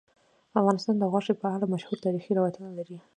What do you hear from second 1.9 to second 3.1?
تاریخی روایتونه لري.